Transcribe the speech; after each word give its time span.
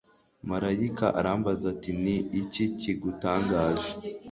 Marayika 0.49 1.05
arambaza 1.19 1.63
ati 1.73 1.91
“Ni 2.03 2.15
iki 2.41 2.63
kigutangaje? 2.79 3.89